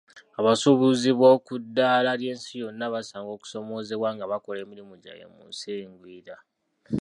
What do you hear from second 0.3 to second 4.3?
Abasuubuzi b'okuddala ly'ensi yonna basanga okusomoozebwa nga